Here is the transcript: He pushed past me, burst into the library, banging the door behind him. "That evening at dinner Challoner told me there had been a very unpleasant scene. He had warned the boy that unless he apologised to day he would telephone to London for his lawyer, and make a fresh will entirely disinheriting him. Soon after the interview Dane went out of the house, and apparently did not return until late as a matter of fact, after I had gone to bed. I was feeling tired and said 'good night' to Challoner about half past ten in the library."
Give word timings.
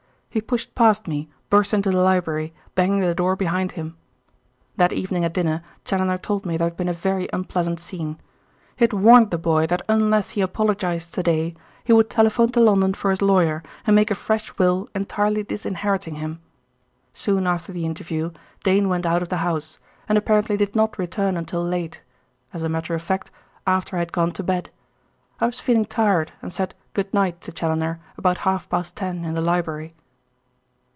He 0.33 0.39
pushed 0.39 0.73
past 0.75 1.09
me, 1.09 1.27
burst 1.49 1.73
into 1.73 1.91
the 1.91 2.01
library, 2.01 2.53
banging 2.73 3.01
the 3.01 3.13
door 3.13 3.35
behind 3.35 3.73
him. 3.73 3.97
"That 4.77 4.93
evening 4.93 5.25
at 5.25 5.33
dinner 5.33 5.61
Challoner 5.83 6.17
told 6.19 6.45
me 6.45 6.55
there 6.55 6.69
had 6.69 6.77
been 6.77 6.87
a 6.87 6.93
very 6.93 7.27
unpleasant 7.33 7.81
scene. 7.81 8.17
He 8.77 8.85
had 8.85 8.93
warned 8.93 9.29
the 9.31 9.37
boy 9.37 9.67
that 9.67 9.81
unless 9.89 10.29
he 10.29 10.39
apologised 10.39 11.13
to 11.15 11.21
day 11.23 11.53
he 11.83 11.91
would 11.91 12.09
telephone 12.09 12.49
to 12.53 12.61
London 12.61 12.93
for 12.93 13.09
his 13.11 13.21
lawyer, 13.21 13.61
and 13.85 13.93
make 13.93 14.09
a 14.09 14.15
fresh 14.15 14.57
will 14.57 14.87
entirely 14.95 15.43
disinheriting 15.43 16.15
him. 16.15 16.39
Soon 17.13 17.45
after 17.45 17.73
the 17.73 17.85
interview 17.85 18.31
Dane 18.63 18.87
went 18.87 19.05
out 19.05 19.21
of 19.21 19.27
the 19.27 19.37
house, 19.43 19.79
and 20.07 20.17
apparently 20.17 20.55
did 20.55 20.77
not 20.77 20.97
return 20.97 21.35
until 21.35 21.61
late 21.61 22.01
as 22.53 22.63
a 22.63 22.69
matter 22.69 22.95
of 22.95 23.01
fact, 23.01 23.31
after 23.67 23.97
I 23.97 23.99
had 23.99 24.13
gone 24.13 24.31
to 24.31 24.43
bed. 24.43 24.69
I 25.41 25.45
was 25.45 25.59
feeling 25.59 25.83
tired 25.83 26.31
and 26.41 26.53
said 26.53 26.73
'good 26.93 27.13
night' 27.13 27.41
to 27.41 27.51
Challoner 27.51 27.99
about 28.17 28.37
half 28.47 28.69
past 28.69 28.95
ten 28.95 29.25
in 29.25 29.33
the 29.33 29.41
library." 29.41 29.93